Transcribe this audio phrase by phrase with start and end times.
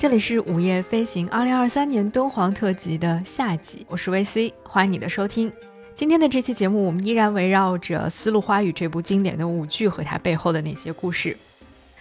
[0.00, 5.52] 这里是午夜飞行二零二三年敦煌特辑的下集，我是 VC，欢迎你的收听。
[5.94, 11.36] 今天的这期节目，我们依然围绕着《丝路花语》这部经典的舞剧和它背后的那些故事。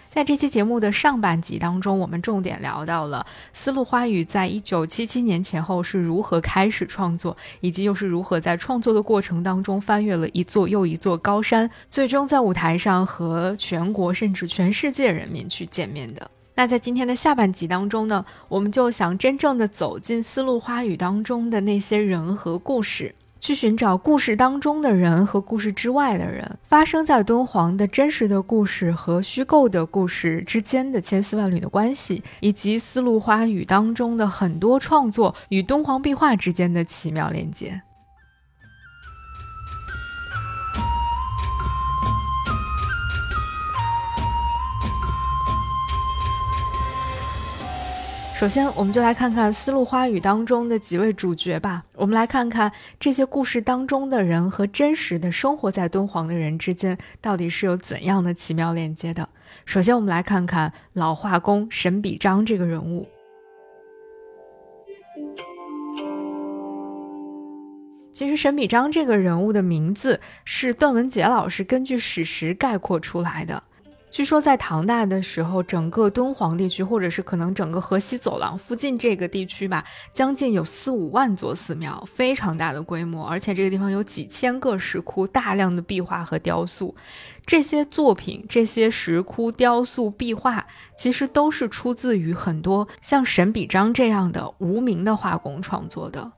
[0.10, 16.32] 在这期节目的上半集当中，我们重点聊到了《丝路花语》在一九七七年前后是如何开始创作，以及又是如何在创作的过程当中翻越了一座又一座高山，最终在舞台上和全国甚至全世界人民去见面的。
[16.60, 23.16] 那在今天的下半集当中呢，我们就想真正的走进《丝路花语》当中的那些人和故事。
[23.40, 37.82] 去寻找故事当中的人和故事之外的人，发生在敦煌的真实的故事和虚构的故事之间的千丝万缕的关系，以及《丝路花语》当中的很多创作与敦煌壁画之间的奇妙连接。
[48.40, 51.84] 首先，我们就来看看《丝路花语》当中的几位主角吧。
[51.94, 59.28] 我们来看看这些故事当中的人和真实的生活在敦煌的人之间到底是有怎样的奇妙链接的。
[59.66, 63.06] 首先，我们来看看老画工沈笔章这个人物。
[68.14, 73.62] 其实，沈笔章这个人物的名字是段文杰老师根据史实概括出来的。
[74.12, 83.28] 据说在唐代的时候，整个敦煌地区，或者是可能整个河西走廊附近这个地区吧，将近有四五万座寺庙，非常大的规模。
[83.28, 86.96] 而且这个地方有几千个石窟，大量的壁画和雕塑。
[87.46, 90.66] 这些作品、这些石窟、雕塑、壁画，
[90.98, 96.32] 其实都是出自于很多像沈笔章这样的无名的画工创作的。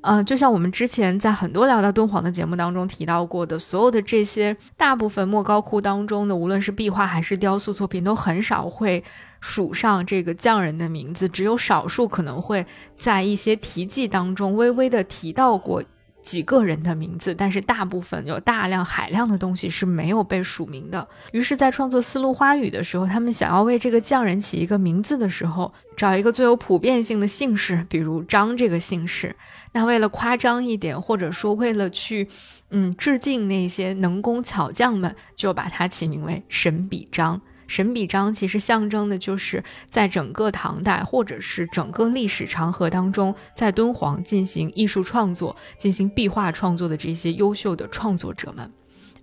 [0.00, 9.02] 呃，就像我们之前在很多聊到敦煌的节目当中提到过的，所有的这些大部分莫高窟当中的，无论是壁画还是雕塑作品，都很少会
[9.40, 12.64] 署上这个匠人的名字，只有少数可能会
[12.96, 15.82] 在一些题记当中微微的提到过。
[16.28, 21.08] 几个人的名字，但是大部分有大量海量的东西是没有被署名的。
[21.32, 29.34] 于是，在创作《丝路花语》的时候，他们想要为这个匠人起一个名字的时候，找一个最有普遍性的姓氏，比如张这个姓氏。
[29.72, 32.28] 那为了夸张一点，或者说为了去，
[32.68, 37.40] 嗯，致敬那些能工巧匠们，就把它起名为神笔张。
[37.68, 48.72] 神笔章其实象征的就是在整个唐代，或者是整个历史长河当中，在敦煌进行艺术创作、进行壁画创作的这些优秀的创作者们。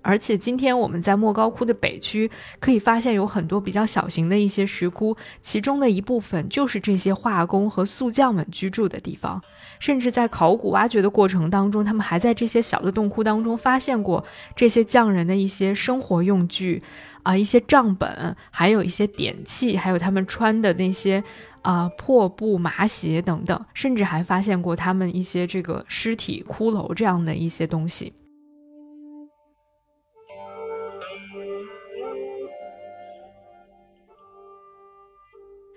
[0.07, 2.29] 而且今天我们在莫高窟的北区
[2.59, 9.41] 可以发现有很多比较小型的一些石窟，其中的一部分就是这些画工和塑匠们居住的地方。
[9.79, 14.23] 甚至在考古挖掘的过程当中，他们还在这些小的洞窟当中发现过
[14.55, 16.83] 这些匠人的一些生活用具。
[17.25, 21.23] 啊，一些账本，还有一些典器，还有他们穿的那些
[21.63, 28.13] 啊破布麻鞋等等，甚至还发现过他们一些这个尸体骷髅这样的一些东西。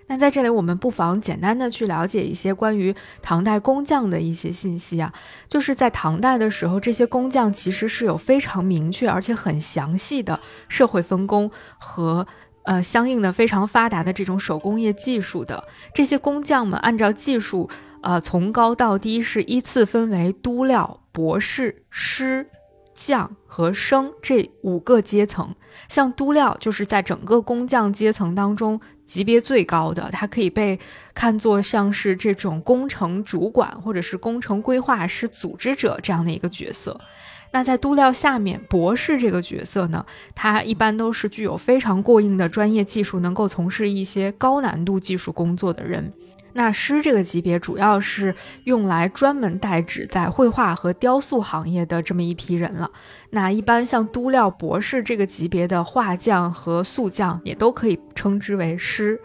[0.09, 5.13] 那在这里，我们不妨简单的去了解一些关于唐代工匠的一些信息啊。
[5.49, 12.27] 就是在唐代的时候，这些工匠其实是有非常明确而且很详细的社会分工和
[12.65, 15.63] 呃相应的非常发达的这种手工业技术的。
[15.95, 17.69] 这些工匠们按照技术，
[18.03, 22.49] 呃，从高到低是依次分为都料、博士、师。
[23.07, 25.55] 匠和生这五个阶层，
[25.89, 30.79] 像督料就是在整个工匠阶层当中级别最高的，它可以被
[31.15, 37.01] 看作像是这种工程主管或者是工程规划师、组织者这样的一个角色。
[37.51, 40.05] 那在督料下面，博士这个角色呢，
[40.35, 46.13] 他一般都是具有非常过硬的专业技术，能够从事一些高难度技术工作的人。
[46.53, 52.91] 那师这个级别主要是用来专门代指在绘画和雕塑行业的这么一批人了。
[53.31, 59.21] 那一般像都料博士这个级别的画匠和塑匠也都可以称之为师。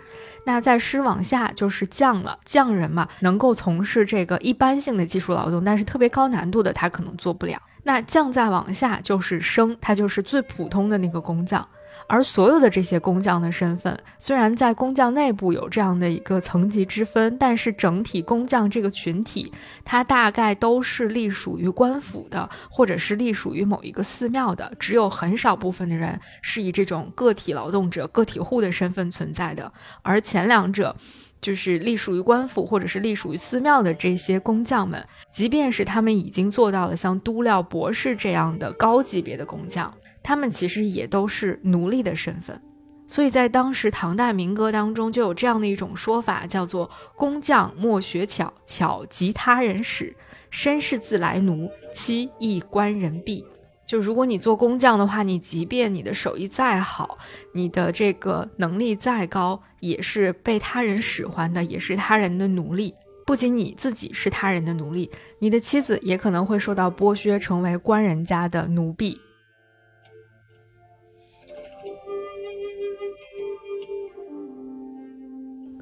[0.45, 7.57] 那在师往下就是匠了，匠人嘛，能够从事这个一般性的技术劳动，但是特别高难度的他可能做不了。
[7.83, 11.65] 那匠再往下就是生，他就是最普通的那个工匠。
[12.07, 19.51] 而所有的这些工匠的身份，虽然在工匠内部有这样的一个层级之分，但是整体工匠这个群体，
[19.83, 24.71] 它大概都是隶属于官府的，或者是隶属于某一个寺庙的。
[24.79, 29.71] 只有很少部分的人是以这种个体劳动者、个体户的身份存在的。
[30.01, 30.95] 而前两者，
[31.41, 39.93] 就是隶属于官府或者是隶属于寺庙的这些工匠们，即便是他们已经做到了像都料博士这样的高级别的工匠。
[40.23, 42.59] 他们其实也都是奴隶的身份，
[43.07, 50.15] 所以在当时唐代民歌当中就有这样的一种说法，叫做“工匠莫学巧，巧即他人使；
[50.49, 53.45] 身是自来奴，妻亦官人婢。”
[53.85, 57.17] 就如果你做工匠的话，你即便你的手艺再好，
[57.53, 62.95] 你的这个能力再高，也是被他人使唤的，也是他人的奴隶。
[63.25, 69.19] 不仅你自己是他人的奴隶，你的妻子也可能会受到剥削，成为官人家的奴婢。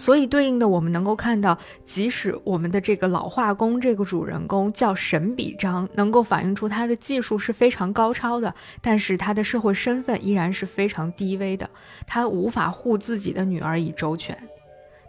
[0.01, 1.55] 所以，对应的我们能够看到，
[1.85, 11.69] 即使我们的这个老画工这个主人公叫沈笔张，能够反映出他的技术是非常高超的，但是他的社会身份依然是非常低微的，
[12.07, 14.35] 他无法护自己的女儿以周全。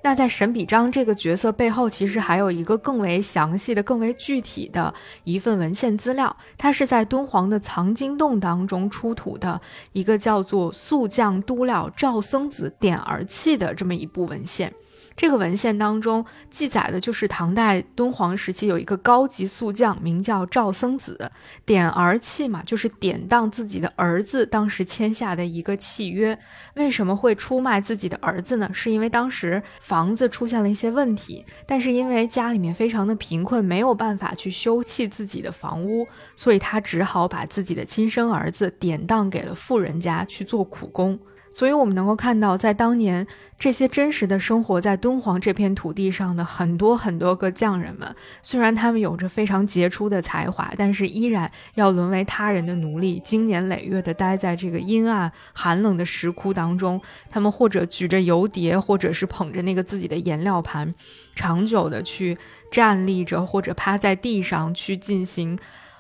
[0.05, 9.61] 那在沈笔张这个角色背后，其实还有一个更为详细的、更为具体的一份文献资料，它是在敦煌的藏经洞当中出土的
[9.93, 14.73] 一个叫做《素将都料赵僧子点儿器》的这么一部文献。
[15.17, 21.31] 这个文献当中记载的就是唐代敦煌时期有一个高级宿将，名叫赵僧子，
[21.65, 26.39] 点儿契嘛，就是典当自己的儿子当时签下的一个契约。
[26.75, 28.71] 为什么会出卖自己的儿子呢？
[28.73, 41.19] 是因为当时房子出现了一些问题，但是因为家里面非常的贫困，没有办法去修葺自己的房屋，所以他只好把自己的亲生儿子典当给了富人家去做苦工。
[41.55, 43.27] 所以，我们能够看到，在当年
[43.59, 56.99] 这些真实的生活在敦煌这片土地上的很多很多个匠人们，虽然他们有着非常杰出的才华，但是依然要沦为他人的奴隶，经年累月地待在这个阴暗寒冷的石窟当中。
[57.31, 60.95] 他们或者举着油碟，或者是捧着那个自己的颜料盘，
[61.35, 62.39] 长久地去
[62.71, 65.59] 站立着，或者趴在地上去进行，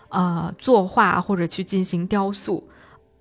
[0.08, 2.66] 呃，作画或者去进行雕塑。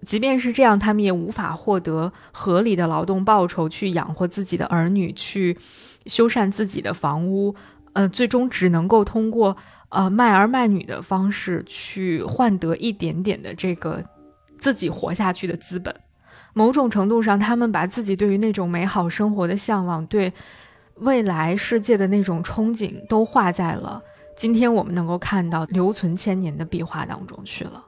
[0.06, 5.58] 即便是这样，他们也无法获得合理的劳动报酬去养活自己的儿女，去
[6.06, 7.56] 修缮自己的房屋。
[7.94, 9.58] 呃，最终只能够通过
[9.90, 14.02] 呃卖儿卖女的方式去换得一点点的这个
[14.58, 15.94] 自己活下去的资本。
[16.54, 20.32] 某种程度上，他们把自己对于那种美好生活的向往，对
[20.96, 24.02] 未来世界的那种憧憬，都画在了
[24.38, 27.86] 今天我们能够看到留存千年的壁画当中去了。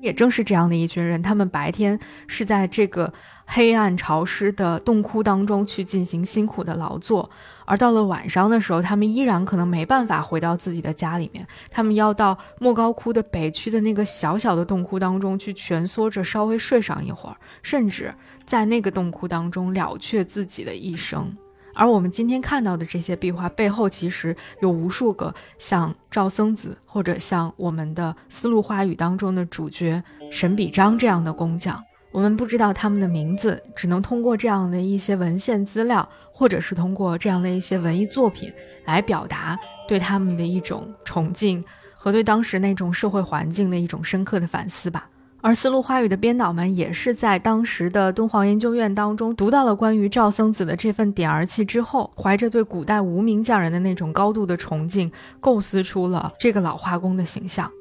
[0.00, 1.98] 也正是这样的一群人，他们白天
[2.28, 3.12] 是在这个
[3.44, 7.28] 黑暗潮湿的洞窟当中去进行辛苦的劳作，
[7.66, 18.14] 而到了晚上的时候，他们依然可能没办法回到自己的家里面，他们要到莫高窟的北区的那个小小的洞窟当中去蜷缩着稍微睡上一会儿，甚至
[18.46, 21.36] 在那个洞窟当中了却自己的一生。
[21.78, 31.80] 而我们今天看到的这些壁画背后，其实有无数个像赵僧子，或者像我们的《丝路花语》当中的主角沈笔章这样的工匠。
[32.10, 38.52] 我们不知道他们的名字，只能通过这样的一些文献资料，或者是通过这样的一些文艺作品
[38.84, 41.64] 来表达对他们的一种崇敬
[41.94, 45.08] 和对当时那种社会环境的一种深刻的反思吧。
[45.48, 57.72] 而《丝路花语》的编导们也是在当时的敦煌研究院当中读到了关于赵僧子的这份点儿器之后，怀着对古代无名匠人的那种高度的崇敬，构思出了这个老画工的形象。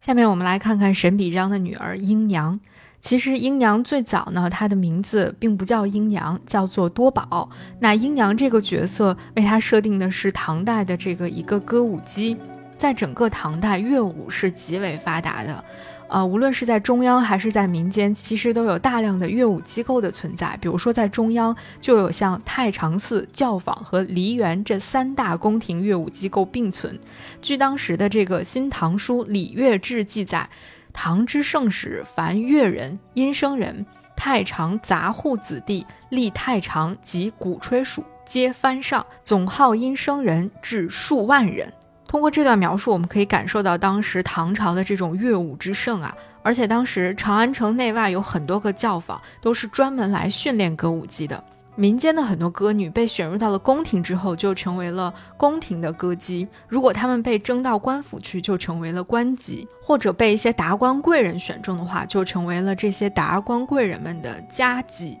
[0.00, 2.60] 下面我们来看看沈笔章的女儿英娘。
[3.00, 7.48] 其实英娘最早呢，她的名字并不叫英娘，叫做多宝。
[7.80, 12.36] 那英娘这个角色为她设定的是唐代的这个一个歌舞姬，
[12.76, 15.64] 在整个唐代乐舞是极为发达的，
[16.08, 20.58] 呃，无论是在中央还是在民间，其实都有大量的乐舞机构的存在。
[20.60, 26.98] 比如说在中央就有像太常寺、教坊和梨园这三大宫廷乐舞机构并存。
[27.40, 30.50] 据当时的这个《新唐书·礼乐志》记载。
[30.92, 41.72] 唐之盛时，凡乐人、音声人、太常杂户子弟，立太常及鼓吹属，皆翻上，总号音声人至数万人。
[42.06, 46.14] 通过这段描述，我们可以感受到当时唐朝的这种乐舞之盛啊！
[46.42, 51.42] 而且当时长安城内外有很多个教坊，都是专门来训练歌舞伎的。
[51.80, 65.18] 民间的很多歌女被选入到了宫廷之后，就成为了宫廷的歌姬；如果她们被征到官府去，就成为了官妓；或者被一些达官贵人选中的话，就成为了这些达官贵人们的家姬。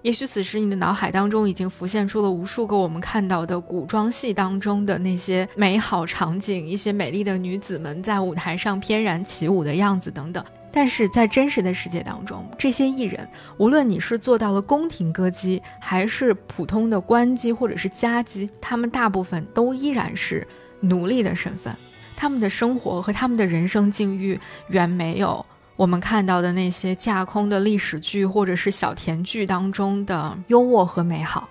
[0.00, 10.42] 也许此时你的脑海当中已经浮现出了无数个我们看到的古装戏当中的那些美好场景，一些美丽的女子们在舞台上翩然起舞的样子等等。
[10.72, 20.46] 但是在真实的世界当中，这些艺人，无论你是做到了宫廷歌姬，还是普通的官姬或者是家姬，他们大部分都依然是
[20.80, 21.74] 奴隶的身份，
[22.16, 25.44] 他们的生活和他们的人生境遇远没有。
[25.76, 31.48] 我们看到的那些架空的历史剧或者是小甜剧当中的优渥和美好。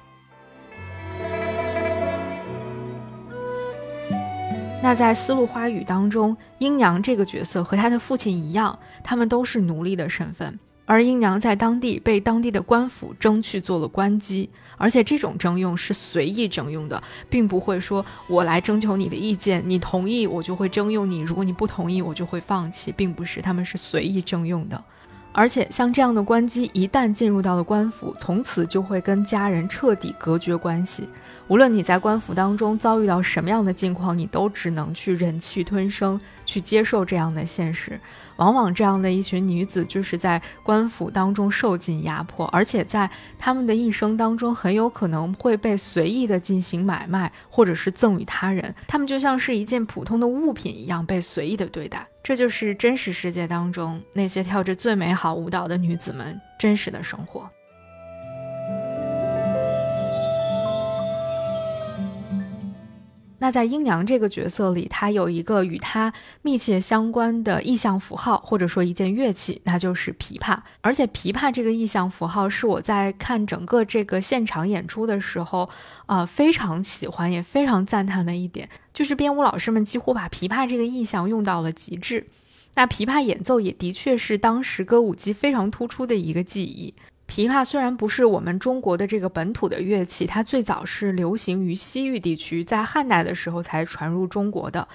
[4.81, 10.57] 那在《丝路花语》当中，英娘这个角色和她的父亲一样，他们都是奴隶的身份。
[10.85, 24.83] 而英娘在当地被当地的官府征去做了官姬，而且这种征用是随意征用的，并不会说我来征求你的意见，你同意我就会征用你，如果你不同意我就会放弃，并不是，他们是随意征用的。
[25.31, 31.07] 而且像这样的官姬，一旦进入到了官府，从此就会跟家人彻底隔绝关系。
[31.47, 37.99] 无论你在官府当中遭遇到什么样的境况，你都只能去忍气吞声，去接受这样的现实。
[38.37, 48.73] 往往这样的一群女子，就是在官府当中受尽压迫，而且在她们的一生当中，很有可能会被随意的进行买卖，或者是赠与他人。
[48.87, 52.07] 她们就像是一件普通的物品一样，被随意的对待。
[52.29, 57.49] 这就是真实世界当中那些跳着最美好舞蹈的女子们真实的生活。
[63.39, 70.59] 那在英娘这个角色里，她有一个与她密切相关的意象符号，或者说一件乐器，那就是琵琶。
[70.81, 75.69] 而且琵琶这个意象符号是我在看整个这个现场演出的时候，
[76.05, 82.27] 呃，非常喜欢也非常赞叹的一点，就是编舞老师们几乎把琵琶这个意象用到了极致。
[82.75, 86.93] 那琵琶演奏也的确是当时歌舞伎非常突出的一个技艺。
[87.29, 94.87] 琵琶虽然不是我们中国的这个本土的乐器，它最早是流行于西域地区，在汉代的时候才传入中国的。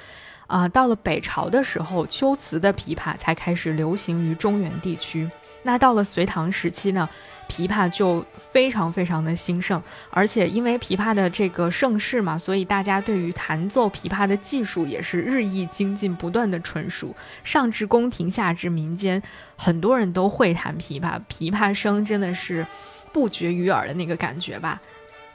[0.48, 5.30] 啊，到了北朝的时候，秋瓷的琵琶才开始流行于中原地区。
[5.62, 7.08] 那到了隋唐时期呢？
[7.48, 17.14] 琵琶就非常非常的兴盛，而且因为琵琶的这个盛世嘛，所以大家对于弹奏琵琶的技术也是日益精进，不断的纯熟。
[17.42, 19.22] 上至宫廷，下至民间，
[19.56, 22.66] 很多人都会弹琵琶，琵琶声真的是
[23.12, 24.80] 不绝于耳的那个感觉吧。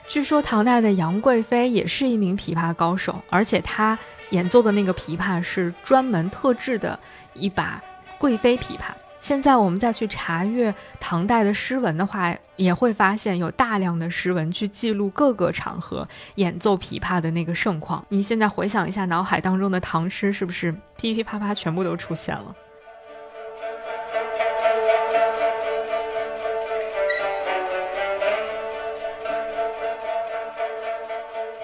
[0.07, 3.97] 据说唐代的杨贵妃也是一名琵琶高手，而且她
[4.31, 6.99] 演奏的那个琵琶是专门特制的
[7.33, 7.81] 一把
[8.17, 8.91] 贵妃琵琶。
[9.19, 18.03] 现在我们再去查阅唐代的诗文的话，也会发现有大量的诗文去记录各个场合演奏琵琶的那个盛况。
[18.09, 22.55] 你现在回想一下，脑海当中的唐诗是不是噼噼啪啪全部都出现了？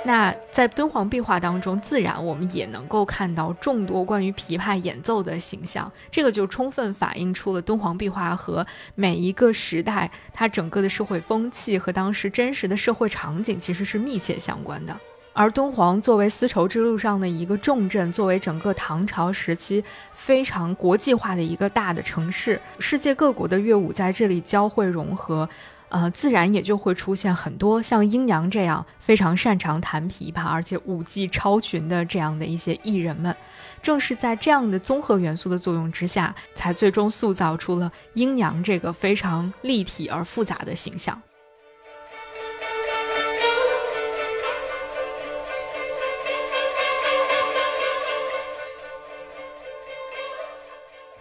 [0.05, 14.95] 那在敦煌壁画当中，自然我们也能够看到众多关于琵琶演奏的形象，这个就充分反映出了敦煌壁画和每一个时代它整个的社会风气和当时真实的社会场景其实是密切相关的。
[15.33, 19.83] 而敦煌作为丝绸之路上的一个重镇，作为整个唐朝时期
[20.13, 25.50] 非常国际化的一个大的城市，世界各国的乐舞在这里交汇融合。
[25.96, 33.34] 呃，自然也就会出现很多像英娘这样非常擅长弹琵琶，而且舞技超群的这样的一些艺人们。
[33.82, 41.22] 正是在这样的综合元素的作用之下，才最终塑造出了英娘这个非常立体而复杂的形象。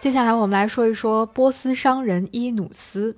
[0.01, 3.15] 接下来，我们来说一说波斯商人伊努斯。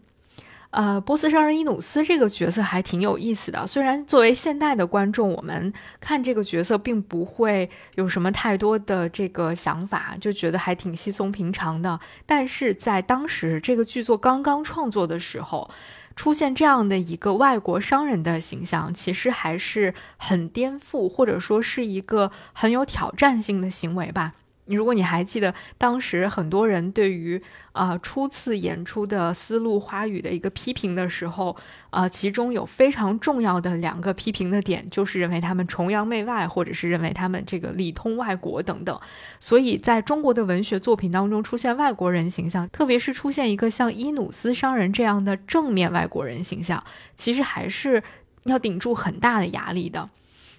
[0.69, 3.65] 呃，波斯商人伊努斯这个角色还挺有意思的。
[3.65, 12.00] 虽然作为现代的观众，我们看这个角色并不会有什么太多的这个想法，就觉得还挺稀松平常的。
[12.25, 15.71] 但是在当时这个剧作刚刚创作的时候，
[16.15, 24.33] 出现这样的一个外国商人的形象，其实还是很颠覆，或者说是一个很有挑战性的行为吧。
[24.67, 31.55] 你如果你还记得当时很多人对于啊初次演出的《丝路花语》的一个批评的时候，
[31.89, 39.00] 啊，其中有非常重要的两个批评的点，就是认为他们崇洋媚外，或者是认为他们这个里通外国等等。
[39.39, 46.83] 所以在中国的文学作品当中出现外国人形象，特别是出现一个像伊努斯商人这样的正面外国人形象，
[47.15, 48.03] 其实还是
[48.43, 50.09] 要顶住很大的压力的。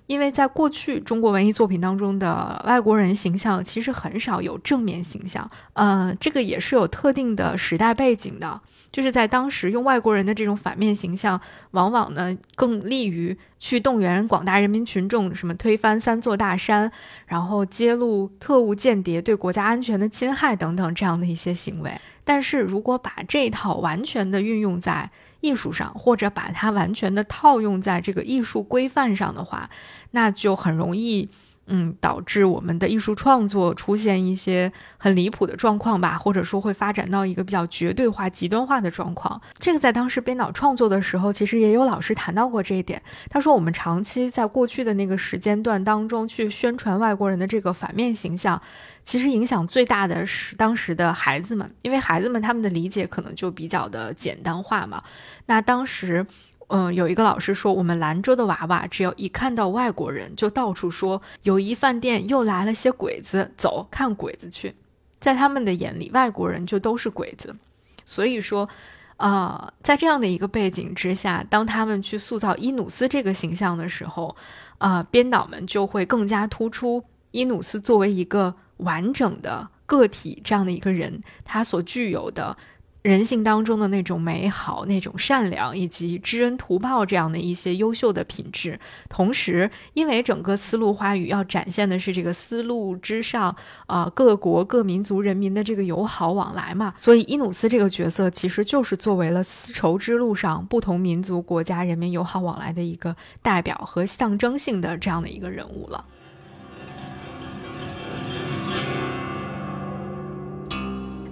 [0.09, 8.61] 因为在过去中国文艺作品当中的外国人形象其实很少有正面形象，呃，这个也是有特定的时代背景的。
[8.91, 11.39] 就是在当时用外国人的这种反面形象，
[11.73, 16.91] 往往呢更利于去动员广大人民群众，什么推翻三座大山，
[17.27, 21.93] 然后揭露特务间谍对国家安全的侵害等等这样的一些行为。
[22.25, 25.11] 但是如果把这一套完全的运用在
[25.41, 29.71] 艺术上，或者把它完全的套用在这个艺术规范上的话，
[30.11, 31.29] 那就很容易。
[31.71, 39.41] 嗯，导致我们的艺术创作出现一些很离谱的状况吧，或者说会发展到一个比较绝对化、极端化的状况。
[39.59, 43.03] 这个在当时编导创作的时候，其实也有老师谈到过这一点。
[43.29, 48.61] 他说，我们长期在过去的那个时间段当中去宣传外国人的这个反面形象，
[49.05, 55.03] 其实影响最大的是当时的孩子们，因为孩子们他们的理解可能就比较的简单化嘛。
[55.47, 56.27] 那当时。
[56.69, 64.75] 嗯，有一个老师说，我们兰州的娃娃只要一看到外国人，就到处说友谊饭店又来了些鬼子，走看鬼子去。
[65.19, 67.57] 在他们的眼里，外国人就都是鬼子。
[68.05, 68.69] 所以说，
[69.17, 74.37] 啊，在这样的一个背景之下，当他们去塑造伊努斯这个形象的时候，
[74.77, 82.55] 啊，编导们就会更加突出伊努斯作为一个完整的个体这样的一个人，他所具有的。
[83.03, 88.79] 人性当中的那种美好、那种善良，以及知恩图报这样的一些优秀的品质。
[89.09, 93.55] 同时，因为整个丝路花语要展现的是这个丝路之上
[93.87, 106.05] 啊各国各民族人民的这个友好往来嘛，所以伊努斯这个角色其实就是作为了丝绸之路上不同民族国家人民友好往来的一个代表和象征性的这样的一个人物了。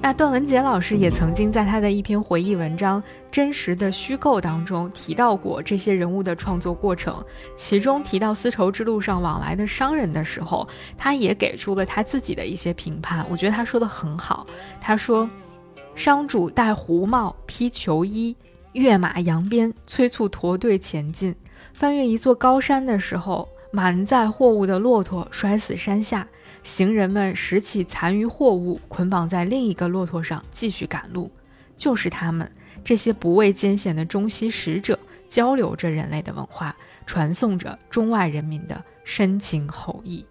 [0.07, 7.21] 那段文杰老师也曾经在他的一篇回忆文章《真实的虚构》当中提到过这些人物的创作过程，
[7.57, 13.27] 其中提到丝绸之路上往来的商人的时候，他也给出了他自己的一些评判。
[13.29, 14.47] 我觉得他说的很好。
[14.81, 15.29] 他说，
[15.97, 18.37] 商主戴胡帽、披裘衣、
[18.75, 21.35] 跃马扬鞭，催促驼队前进。
[21.75, 26.29] 翻越一座高山的时候，满载货物的骆驼摔死山下。
[26.67, 31.31] 行人们拾起残余货物，捆绑在另一个骆驼上，继续赶路。
[31.77, 32.51] 就是他们
[32.85, 34.99] 这些不畏艰险的中西使者，
[35.29, 36.76] 交流着人类的文化，
[37.07, 40.26] 传颂着中外人民的深情厚谊。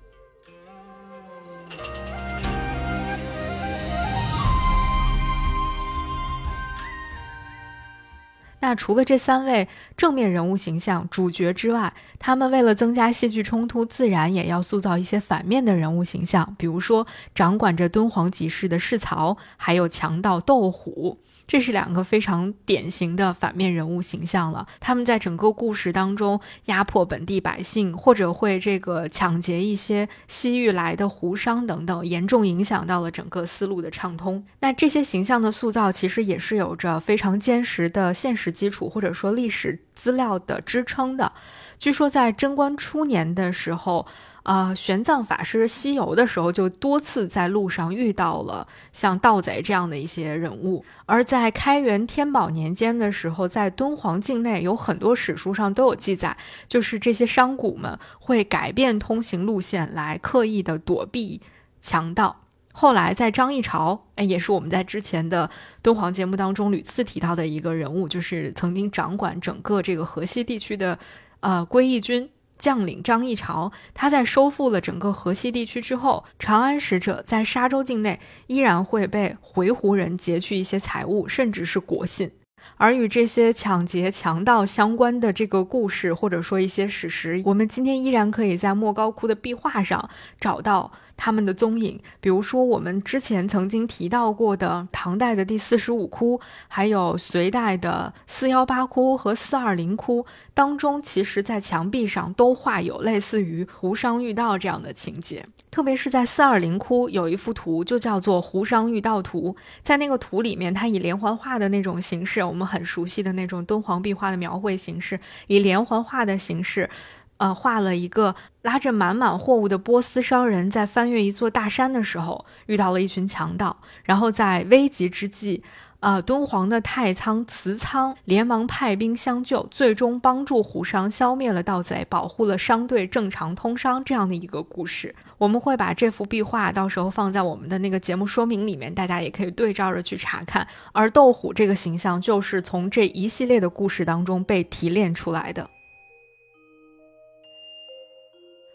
[8.65, 21.19] 那除了这三位正面人物形象主角之外，他们为了增加戏剧冲突，自然也要塑造一些反面的人物形象，比如说掌管着敦煌集市的市曹，还有强盗窦虎。
[21.47, 24.67] 这是两个非常典型的反面人物形象了。
[24.79, 34.43] 他们在整个故事当中压迫本地百姓，或者会这个抢劫一些西域来的胡商等等，严重影响到了整个丝路的畅通。
[34.59, 41.31] 那这些形象的塑造，其实也是有着非常坚实的现实基础，或者说历史资料的支撑的。
[41.77, 44.07] 据说在贞观初年的时候。
[44.45, 50.85] 啊，玄奘法师西游的时候，就多次在路上遇到了像盗贼这样的一些人物。
[51.07, 61.41] 而在开元天宝年间的时候，在敦煌境内有很多史书上都有记载，就是这些商贾们会改变通行路线来刻意的躲避
[61.81, 62.43] 强盗。
[62.71, 65.49] 后来在张议潮，哎，也是我们在之前的
[65.81, 70.99] 敦煌节目当中屡次提到的一个人物，就是曾经掌管整个这个河西地区的
[71.39, 72.29] 呃归义军。
[72.57, 82.31] 将领张议潮，他在收复了整个河西地区之后，长安使者在沙州境内依然会被回鹘人劫去一些财物，甚至是国信。
[82.77, 90.91] 而与这些抢劫强盗相关的这个故事，或者说一些史实，我们今天依然可以在莫高窟的壁画上找到。
[91.17, 105.45] 他们的踪影，比如说我们之前曾经提到过的唐代的第四十五窟，还有隋代的四幺八窟和四二零窟当中，其实在墙壁上都画有类似于胡商遇盗这样的情节。
[105.71, 109.53] 特别是在四二零窟有一幅图，就叫做《胡商遇盗图》。
[109.83, 116.89] 在那个图里面，它以连环画的那种形式，我们很熟悉的那种敦煌壁画的描绘形式，以连环画的形式。
[117.37, 125.61] 呃，画了一个拉着满满货物的波斯商人，在翻越一座大山的时候，遇到了一群强盗，然后在危急之际，
[125.99, 135.13] 呃，敦煌的太仓、慈仓连忙派兵相救，最终帮助胡商消灭了盗贼，保护了商队正常通商这样的一个故事。
[135.37, 140.65] 我们会把这幅壁画到时候放在我们的那个节目说明里面，大家也可以对照着去查看。
[140.93, 145.69] 而斗虎这个形象，就是从这一系列的故事当中被提炼出来的。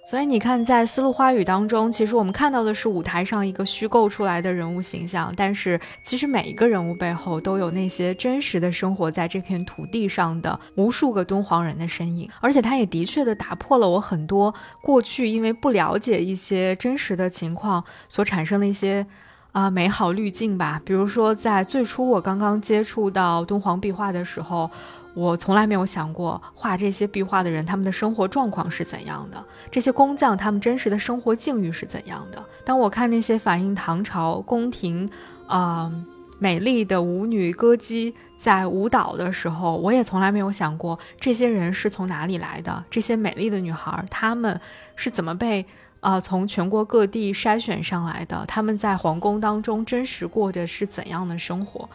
[0.03, 12.29] 所以你看，在《丝路花语》当中，其实我们看到的是舞台上一个虚构出来的人物形象，但是其实每一个人物背后都有那些真实的生活在这片土地上的无数个敦煌人的身影。
[12.41, 19.07] 而且，他也的确的打破了我很多过去因为不了解一些真实的情况所产生的一些
[19.53, 20.81] 啊美好滤镜吧。
[20.85, 24.69] 比如说，在最初我刚刚接触到敦煌壁画的时候。
[25.15, 29.45] 我从来没有想过画这些壁画的人，他们的生活状况是怎样的？
[29.71, 32.45] 这些工匠他们真实的生活境遇是怎样的？
[32.65, 35.11] 当我看那些反映唐朝宫廷，
[35.47, 35.93] 啊，
[36.39, 42.85] 美丽的舞女歌姬在舞蹈的时候，我也从来没有想过这些人是从哪里来的？
[42.89, 44.61] 这些美丽的女孩，她们
[44.95, 45.67] 是怎么被
[45.99, 48.45] 啊从全国各地筛选上来的？
[48.47, 51.89] 他们在皇宫当中真实过的是怎样的生活？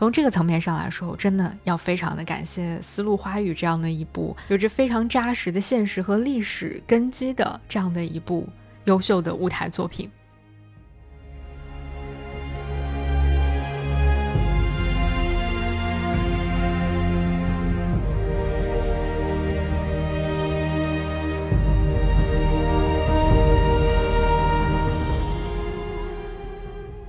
[0.00, 8.48] 从这个层面上来说，真的要非常的感谢《丝路花语》这样的一部有着非常扎实的现实和历史根基的这样的一部
[8.84, 10.10] 优秀的舞台作品。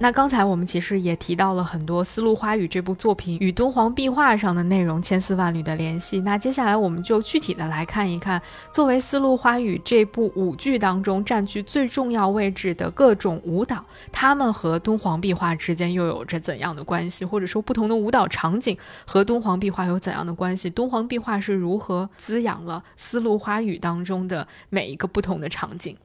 [0.02, 6.20] 那刚才我们其实也提到了很多《丝路花语》这部作品与敦煌壁画上的内容千丝万缕的联系。
[6.22, 8.42] 那接下来我们就具体的来看一看，
[8.74, 17.24] 作为《丝路花语》这部舞剧当中占据最重要位置的各种舞蹈，它们和敦煌壁画之间又有着怎样的关系？
[17.24, 20.68] 或者说，不同的舞蹈场景和敦煌壁画有怎样的关系？
[20.72, 25.96] 敦煌壁画是如何滋养了《丝路花语》当中的每一个不同的场景？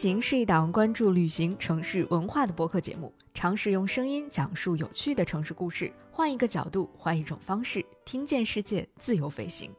[0.00, 9.70] 行是一档关注旅行、城市文化的播客节目，尝试用声音讲述有趣的城市故事，换一个角度，换一种方式，听见世界，自由飞行。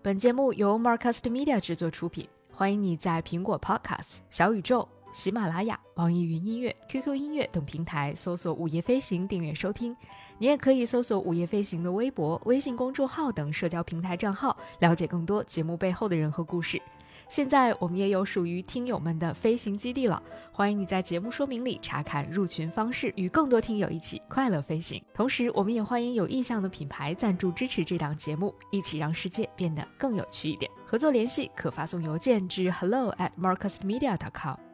[0.00, 9.96] 本节目由 Marcast Media 制作出品，欢迎你在苹果 Podcast、小宇宙、喜马拉雅、网易云音乐、QQ 音乐等平台搜索“午夜飞行”订阅收听。
[10.38, 16.80] 你也可以搜索“午夜飞行”的微博、微信公众号等社交平台账号，了解更多节目背后的人和故事。
[17.28, 25.02] 现在我们也有属于听友们的飞行基地了，欢迎你在节目说明里查看入群方式，与更多听友一起快乐飞行。
[25.12, 30.70] 同时，我们也欢迎有意向的品牌赞助支持这档节目，一起让世界变得更有趣一点。
[30.86, 34.73] 合作联系可发送邮件至 hello at marcusmedia.com。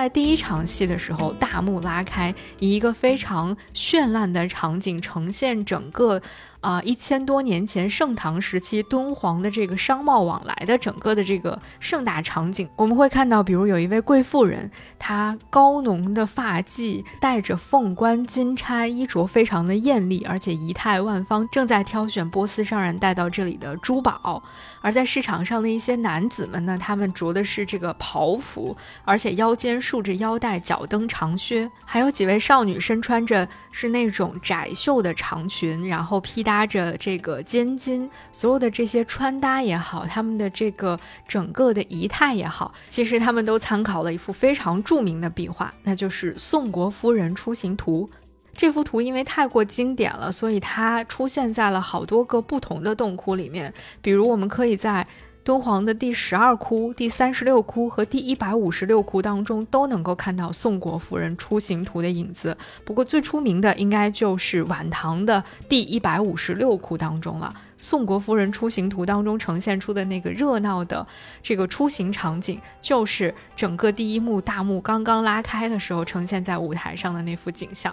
[0.00, 6.22] 在第一场戏的时候，大幕拉开，以一个非常绚烂的场景呈现整个。
[6.60, 24.42] 啊，一千多年前盛唐时期敦煌的这个商贸往来的整个的这个盛大场景，我们会看到，比如有一位贵妇人，她高浓的发髻，戴着凤冠金钗，衣着非常的艳丽，而且仪态万方，正在挑选波斯商人带到这里的珠宝。
[24.82, 31.70] 而在市场上的一些男子们呢，他们着的是这个袍服，而且腰间束着腰带，脚蹬长靴。
[31.86, 36.49] 还有几位少女身穿着是那种窄袖的长裙，然后披戴。
[36.50, 48.10] 搭着这个肩巾，所有的这些穿搭也好，他们的这个整个的仪态也好，其实他们都参考了一幅非常著名的壁画，那就是《宋国夫人出行图》。
[48.52, 53.72] 这幅图因为太过经典了，所以它出现在了好多个不同的洞窟里面。
[54.02, 55.06] 比如，我们可以在。
[55.50, 62.56] 敦煌的第十二窟、第三十六窟和第一百五十六窟当中，都能够看到宋国夫人出行图的影子。
[62.84, 67.52] 不过，最出名的应该就是晚唐的第一百五十六窟当中了。
[67.76, 71.04] 宋国夫人出行图当中呈现出的那个热闹的
[71.42, 77.92] 这个出行场景，就是整个第一幕大幕刚刚拉开的时候呈现在舞台上的那幅景象。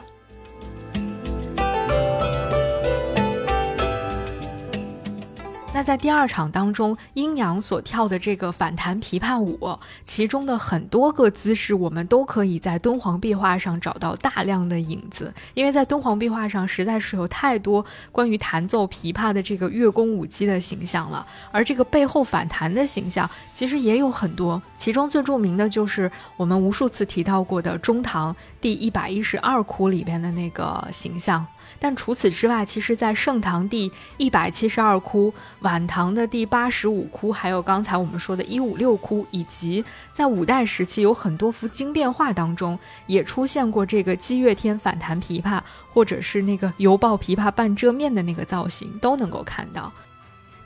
[5.78, 15.32] 那在第二场当中，阴阳所跳的这个反弹琵琶舞，其中的很多个姿势，我们都可以在敦煌壁画上找到大量的影子。
[15.54, 24.60] 因为在敦煌壁画上，实在是有太多关于弹奏琵琶的这个乐工舞姬的形象了，而这个背后反弹的形象，其实也有很多。
[24.78, 31.46] 其中最著名的就是我们无数次提到过的中唐第一百一十二窟里边的那个形象。
[31.80, 45.62] 但除此之外，其实，在盛唐第一百七十二窟、晚唐的第八十五窟，还有刚才我们说的一五六窟，以及在五代时期有很多幅经变画当中，也出现过这个击乐天反弹琵琶，
[45.94, 49.92] 或者是那个犹抱琵琶半遮面的那个造型，都能够看到。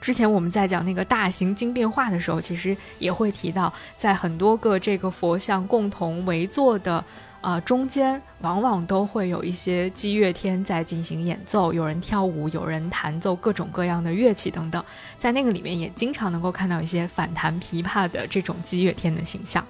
[0.00, 7.04] 之前我们在讲那个大型经变画的时候，其实也会提到，在很多个这个佛像共同围坐的。
[7.42, 14.82] 啊，中间往往都会有一些击乐天在进行演奏，有人跳舞，有人弹奏各种各样的乐器等等，
[15.18, 19.66] 在那个里面也经常能够看到一些反弹琵琶的这种击乐天的形象。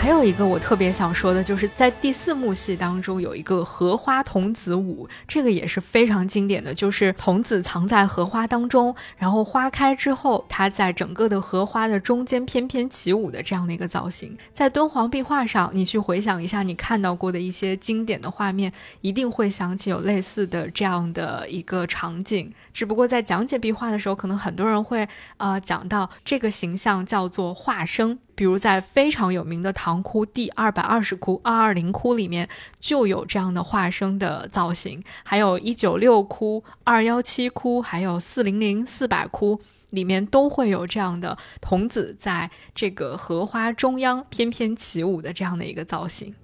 [0.00, 14.34] 还有一个我特别想说的，就是在第四幕戏当中有一个荷花童子舞，这个也是非常经典的，就是童子藏在荷花当中，然后花开之后，他在整个的荷花的中间翩翩起舞的这样的一个造型。
[14.54, 22.50] 在敦煌壁画上，你去回想一下你看到过的一些经典的画面，一定会想起有类似的这样的一个场景。
[22.72, 28.18] 只不过在讲解壁画的时候，可能很多人会呃讲到这个形象叫做化生。
[28.40, 32.48] 比如在非常有名的唐窟第二百二十窟二二零窟里面，
[32.80, 46.34] 就有这样的化生的造型；还有一九六窟、二幺七窟，还有四零零、四百窟里面都会有这样的童子在这个荷花中央翩翩起舞的这样的一个造型。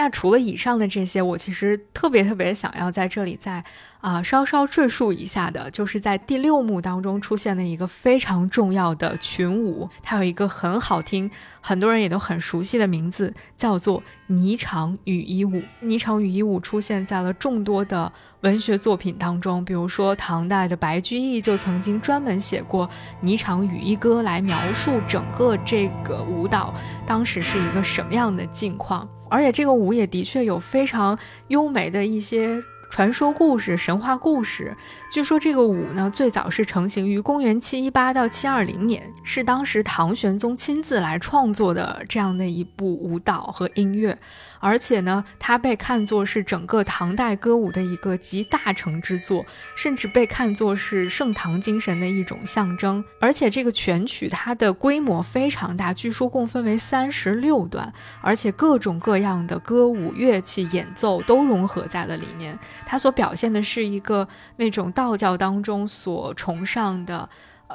[0.00, 3.62] 那除了以上的这些，我其实特别特别想要在这里再
[4.00, 15.62] 啊稍稍赘述一下的，就是在第六幕当中出现的一个非常重要的群舞，它有一个很好听、很多人也都很熟悉的名字，叫做霓裳羽衣舞。
[15.82, 18.10] 霓裳羽衣舞出现在了众多的
[18.40, 22.88] 文学作品当中，比如说唐代的白居易就曾经专门写过
[23.26, 26.74] 《霓裳羽衣歌》来描述整个这个舞蹈
[27.06, 29.06] 当时是一个什么样的境况。
[29.28, 31.16] 而且这个舞也的确有非常
[31.48, 34.76] 优美的一些传说故事、神话故事。
[35.12, 44.18] 据说这个舞呢，最早是成型于公元七一八到七二零年，是当时唐玄宗亲自来创作的这样的一部舞蹈和音乐。
[44.60, 49.44] 而且呢，它被看作是整个唐代歌舞的一个集大成之作，
[49.74, 53.02] 甚至被看作是盛唐精神的一种象征。
[53.18, 62.58] 而且这个全曲它的规模非常大，据说共分为三十六段，而且各种各样的歌舞乐器演奏都融合在了里面。
[62.84, 67.28] 它所表现的是一个那种道教当中所崇尚的，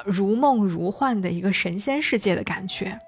[0.05, 2.99] 如梦如幻的一个神仙世界的感觉。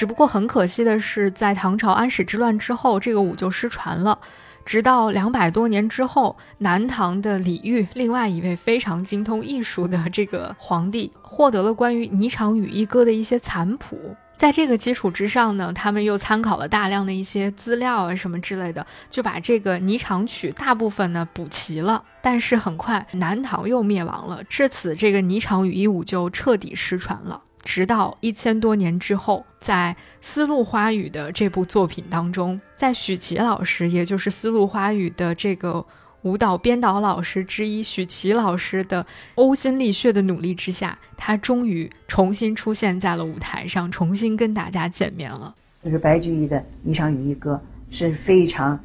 [0.00, 4.18] 只不过很可惜的是，在唐朝安史之乱之后，这个舞就失传了。
[4.64, 14.16] 直到两百多年之后，南唐的李煜，另外一位非常精通艺术的这个皇帝，获得了关于《霓裳羽衣歌》的一些残谱。
[14.38, 22.02] 在这个基础之上呢，他们又参考了大量的一些资料啊什么之类的，就把这个霓裳曲大部分呢补齐了。
[22.22, 27.42] 但是很快，南唐又灭亡了，至此这个霓裳羽衣舞就彻底失传了。
[27.62, 35.84] 直到一千多年之后，在《丝路花语》的这部作品当中，在许琦老师，也就是《丝路花语》的这个
[36.22, 45.54] 舞蹈编导老师之一许琦老师的呕心沥血的努力之下，他终于重新出现在了舞台上，重新跟大家见面了。
[45.82, 47.60] 就是白居易的《霓裳羽衣歌》
[47.96, 48.78] 是非常，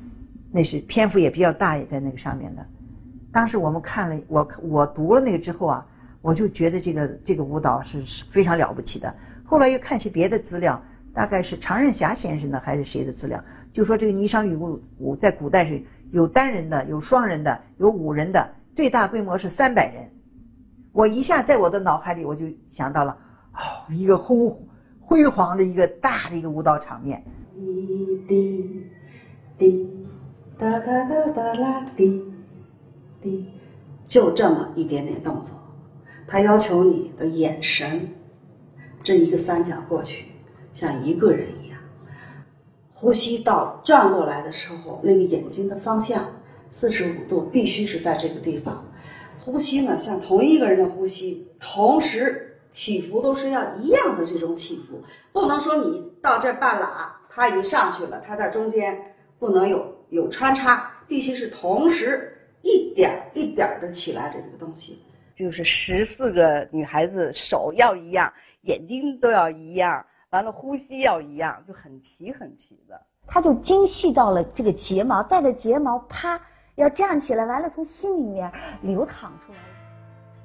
[0.52, 2.66] 那是篇幅也比较大，也在那个上面的。
[3.32, 5.86] 当时我们看了，我我读了那个之后啊。
[6.26, 9.16] 我就觉得这个这个舞蹈是是非常了不起的。
[9.44, 10.82] 后来又看些别的资料，
[11.14, 13.40] 大概是常任侠先生的还是谁的资料，
[13.72, 20.10] 就说这个霓裳羽舞舞在古代是有单人的、有双人的、有五人的，最大规模是三百人。
[20.94, 23.16] 我一下在我的脑海里我就想到了，
[23.54, 24.36] 哦，一个辉
[25.00, 27.24] 辉煌的一个大的一个舞蹈场面。
[28.28, 28.90] 滴
[29.60, 30.08] 滴
[30.58, 32.24] 哒哒哒哒啦滴
[33.22, 33.48] 滴，
[34.08, 35.62] 就这么一点点动作。
[36.28, 38.10] 他要求你的眼神，
[39.04, 40.26] 这一个三角过去，
[40.74, 41.80] 像一个人一样。
[42.92, 48.92] 呼吸到转过来的时候，那个眼睛的方向四十五度必须是在这个地方。
[49.40, 65.04] 呼吸呢，像同一个人的呼吸，同时起伏都是要一样的这种起伏，不能说你到这半拉，他已经上去了，他在中间不能有有穿插，必须是同时一点一点的起来的这个东西。
[65.36, 73.00] 就是十四个女孩子手要一样，眼睛都要一样，完了呼吸要一样，就很齐很齐的。
[73.28, 76.40] 他就精细到了这个睫毛，戴着睫毛啪。
[76.76, 79.58] 要站起来，完了从心里面流淌出来。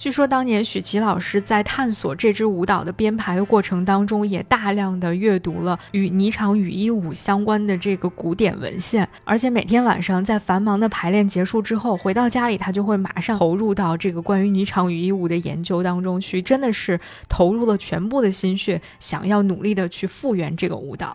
[0.00, 21.14] 据说当年许琪老师在探索这支舞蹈的编排的过程当中，也大量的阅读了与霓裳羽衣舞相关的这个古典文献，而且每天晚上在繁忙的排练结束之后，回到家里，他就会马上投入到这个关于霓裳羽衣舞的研究当中去，真的是投入了全部的心血，想要努力的去复原这个舞蹈。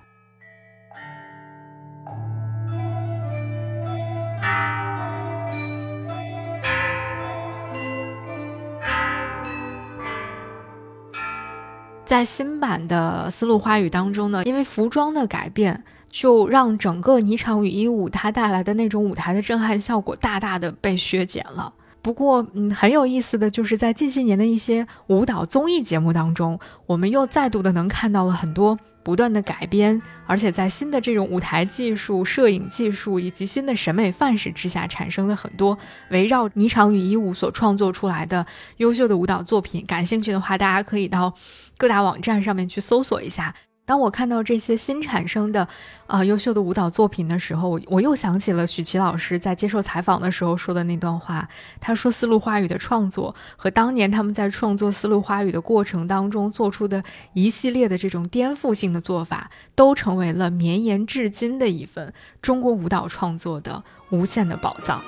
[12.05, 21.73] 在新版的《丝路花语》当中呢，因为服装的改变，就让整个霓裳羽衣舞它带来的那种舞台的震撼效果大大的被削减了。
[22.05, 35.75] 不过，嗯，很有意思的就是在近些年的一些舞蹈综艺节目当中，我们又再度的能看到了很多不断的改编，而且在新的这种舞台技术、摄影技术以及新的审美范式之下，产生了很多
[36.11, 38.45] 围绕霓裳羽衣舞所创作出来的
[38.77, 39.83] 优秀的舞蹈作品。
[39.87, 41.33] 感兴趣的话，大家可以到
[41.75, 43.55] 各大网站上面去搜索一下。
[43.87, 45.67] 当我看到这些新产生的，
[46.07, 51.47] 啊，优秀的舞蹈作品的时候，我我又想起了许琪老师在接受采访的时候说的那段话。
[51.79, 65.03] 他说，《丝路花语》的创作和当年他们在创作《丝路花语》的过程当中做出的一系列的这种颠覆性的做法，都成为了绵延至今的一份中国舞蹈创作的无限的宝藏。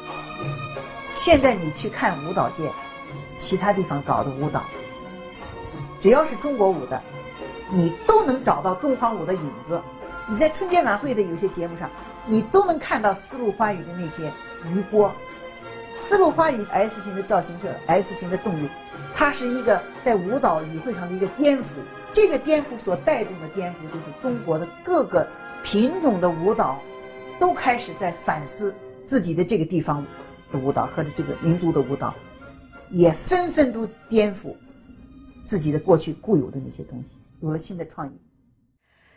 [1.14, 2.72] 现在你去看舞蹈界，
[3.40, 4.64] 其他地方搞的舞蹈，
[6.00, 7.02] 只要是中国舞的。
[7.70, 9.82] 你都能找到敦煌舞的影子，
[10.28, 11.90] 你在春节晚会的有些节目上，
[12.26, 14.32] 你都能看到丝路花语的那些
[14.72, 15.12] 余波。
[16.00, 18.68] 丝路花语 S 型的造型是 S 型的动物，
[19.16, 21.78] 它是一个在舞蹈语汇上的一个颠覆。
[22.14, 25.28] 这个颠覆所带动的颠覆，就是中国的各个
[25.64, 26.80] 品种的舞蹈
[27.40, 28.74] 都开始在反思
[29.06, 30.06] 自己的这个地方
[30.52, 32.14] 的舞蹈和这个民族的舞蹈，
[32.90, 34.56] 也纷纷都颠覆
[35.46, 37.12] 自己的过去固有的那些东西。
[37.42, 38.12] 有了新的创意。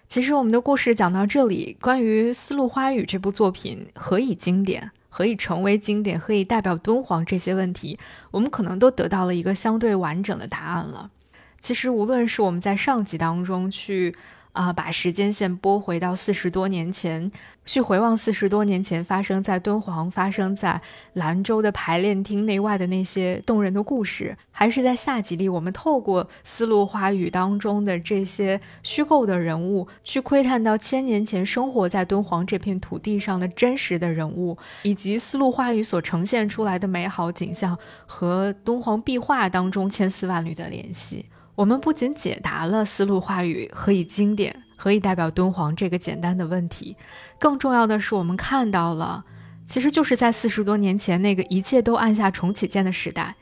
[0.07, 7.99] 其实我们的故事讲到这里，关于《丝路花语》这部作品何以经典，何以成为经典，何以代表敦煌这些问题，
[8.31, 11.11] 我们可能都得到了一个相对完整的答案了。
[11.59, 14.17] 其实无论是我们在上集当中去。
[14.53, 17.31] 啊，把时间线拨回到四十多年前，
[17.65, 20.81] 去回望四十多年前发生在敦煌、发生在
[21.13, 41.27] 兰州的排练厅内外的那些动人的故事，还是在下集里，我们透过《丝路花语》当中的这些虚构的人物，去窥探到千年前生活在敦煌这片土地上的真实的人物，以及《丝路花语》所呈现出来的美好景象和敦煌壁画当中千丝万缕的联系。
[41.61, 46.96] 我们不仅解答了丝路话语何以经典、何以代表敦煌这个简单的问题，
[47.38, 49.23] 更重要的是，我们看到了，
[49.66, 53.37] 其实就是在四十多年前那个一切都按下重启键的时代，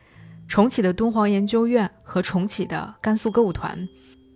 [0.49, 3.89] 重启的敦煌研究院和重启的甘肃歌舞团，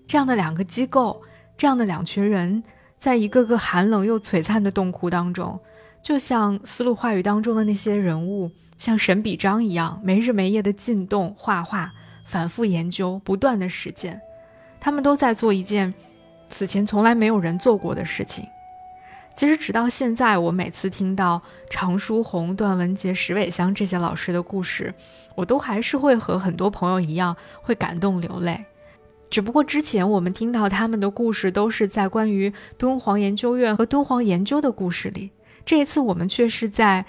[0.07, 1.21] 这样的两个机构，
[1.59, 2.63] 这样的两群人，
[2.97, 5.59] 在一个个寒冷又璀璨的洞窟当中，
[6.01, 11.93] 就像丝路话语当中的那些人物，像沈笔章一样，没日没夜的进洞画画。
[12.33, 14.19] 反复研究，不断的实践，
[14.81, 15.93] 他们都在做一件
[16.49, 18.49] 此前从来没有人做过的事情。
[19.35, 24.95] 其实，直到现在，我每次听到常书鸿、段文杰、石伟香这些老师的故事，
[25.35, 28.65] 我都还是会和很多朋友一样，会感动流泪。
[29.29, 35.33] 只不过之前我们听到他们的故事，都是在关于敦煌研究院和敦煌研究的故事里，
[35.67, 37.05] 这一次我们却是在。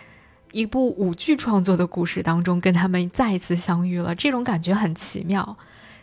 [0.53, 5.57] 一部舞剧创作的故事当中，跟他们再一次相遇了，这种感觉很奇妙。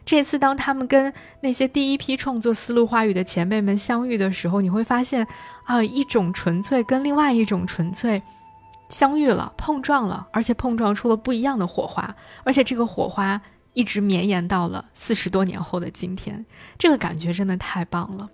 [0.05, 5.25] 这次当他们跟那些第一批创作《丝路花语》的前辈们相遇的时候，你会发现，
[5.65, 8.21] 啊，一种纯粹跟另外一种纯粹
[8.89, 13.41] 相遇了，碰撞了，而且碰撞出了不一样的火花，而且这个火花
[13.75, 16.45] 一直绵延到了四十多年后的今天，
[16.77, 18.29] 这个感觉真的太棒了。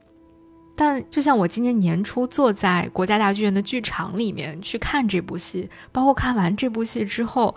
[0.77, 7.55] 但就像我今年年初坐在国家大剧院的剧场里面去看这部戏，包括看完这部戏之后，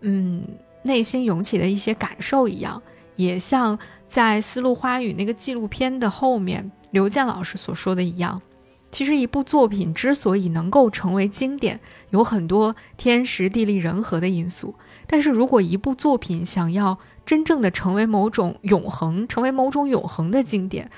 [0.00, 0.42] 嗯，
[0.84, 2.80] 内心涌起的一些感受一样，
[3.16, 8.40] 也像在《丝路花语》那个纪录片的后面刘健老师所说的一样，
[8.90, 11.80] 其实，一部作品之所以能够成为经典，
[12.10, 14.74] 有很多天时地利人和的因素。
[15.06, 20.90] 但是如果一部作品想要真正的成为某种永恒，成为某种永恒的经典，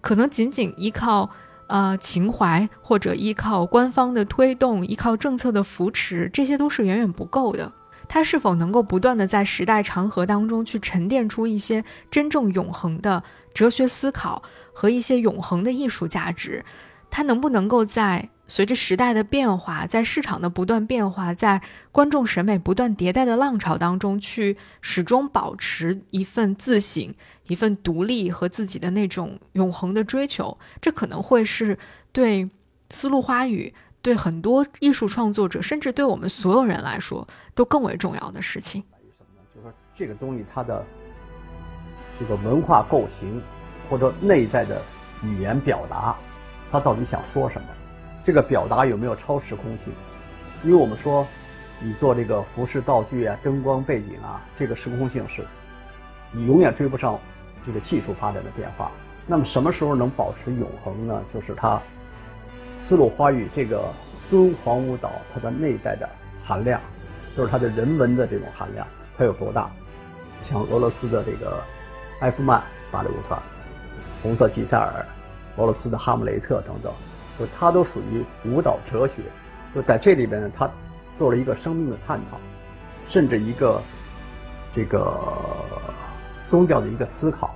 [0.00, 1.30] 可能仅仅依靠
[1.66, 7.72] 呃情怀，或者依靠官方的推动，依靠政策的扶持，这些都是远远不够的。
[8.08, 13.22] 它是否能够不断的在时代长河当中去沉淀出一些真正永恒的
[13.52, 14.42] 哲学思考
[14.72, 16.64] 和一些永恒的艺术价值？
[17.10, 30.56] 它能不能够在随着时代的变化，在市场的不断变化，在观众审美不断迭代的浪潮当中，去始终保持一份自省、一份独立和自己的那种永恒的追求？
[30.80, 31.78] 这可能会是
[32.10, 32.48] 对
[32.88, 38.82] 丝路花语、对很多艺术创作者，甚至对我们所有人来说，都更为重要的事情。
[39.18, 39.42] 什么呢？
[39.54, 40.82] 就是说这个东西它的
[42.18, 43.42] 这个文化构型，
[43.90, 44.80] 或者内在的
[45.22, 46.16] 语言表达。
[46.70, 47.68] 他到底想说什么？
[48.28, 49.90] 这个表达有没有超时空性？
[50.62, 51.26] 因为我们说，
[51.80, 55.42] 你做这个服饰道具啊、灯光背景啊，这个时空性是，
[56.30, 57.18] 你永远追不上
[57.64, 58.92] 这个技术发展的变化。
[59.26, 61.22] 那么什么时候能保持永恒呢？
[61.32, 61.80] 就是它
[62.76, 63.82] 丝路花语这个
[64.28, 66.06] 敦煌舞蹈它的内在的
[66.44, 66.78] 含量，
[67.34, 69.70] 就是它的人文的这种含量，它有多大？
[70.42, 71.64] 像俄罗斯的这个
[72.20, 72.62] 埃夫曼
[72.92, 73.40] 芭蕾舞团、
[74.22, 75.02] 红色吉赛尔。
[75.56, 76.92] 俄罗斯的哈姆雷特等等，
[77.38, 79.22] 就它都属于舞蹈哲学。
[79.74, 80.70] 就在这里边呢，他
[81.18, 82.38] 做了一个生命的探讨，
[83.06, 83.82] 甚至一个
[84.72, 85.22] 这个
[86.48, 87.54] 宗教的一个思考。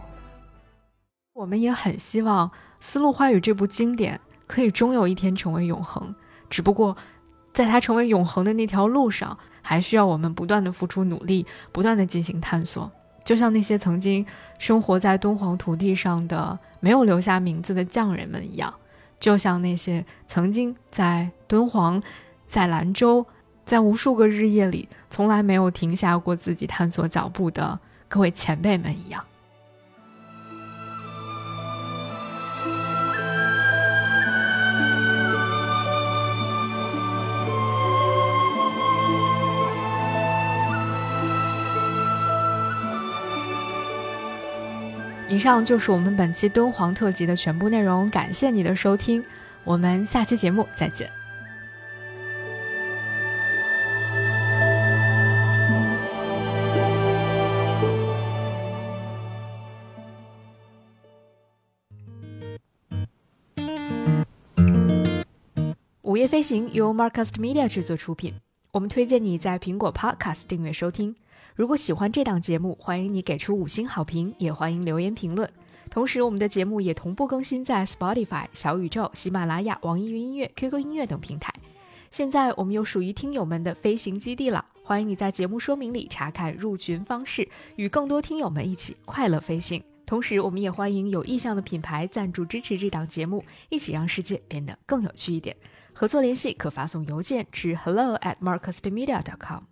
[1.32, 2.48] 我们也很希望
[2.80, 6.14] 《丝路花语》这部经典可以终有一天成为永恒。
[6.50, 6.94] 只不过，
[7.52, 12.92] 在它成为永恒的那条路上，还需要我们不断的付出努力，不断的进行探索。
[13.24, 14.26] 就像那些曾经
[14.58, 18.74] 生活在敦煌土地上的没有留下名字的匠人们一样，
[19.22, 22.02] 就像那些曾经在敦煌、
[22.44, 23.24] 在兰州、
[23.64, 29.24] 在无数个日夜里从来没有停下过自己探索脚步的各位前辈们一样。
[45.32, 49.24] 以上就是我们本期敦煌特辑的全部内容，感谢你的收听，
[49.64, 51.10] 我们下期节目再见。
[66.02, 68.34] 午夜飞行由 Marcus Media 制作出品，
[68.72, 71.16] 我们推荐你在苹果 Podcast 订阅收听。
[71.54, 75.48] 如果喜欢这档节目，欢迎你给出五星好评，也欢迎留言评论。
[75.90, 81.52] 同时，我们的节目也同步更新在 Spotify、小宇宙、喜马拉雅、网易云音乐、QQ 音乐等平台。
[82.10, 87.46] 现在我们有属于听友们的飞行基地了，欢迎你在节目说明里查看入群方式，
[87.76, 89.82] 与更多听友们一起快乐飞行。
[90.06, 95.54] 同时，我们也欢迎有意向的品牌赞助支持这档节目，一起让世界变得更有趣一点。
[95.94, 99.64] 合作联系可发送邮件至 hello at marcusmedia.com。